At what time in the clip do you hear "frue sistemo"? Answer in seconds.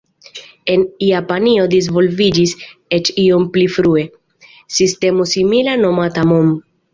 3.75-5.29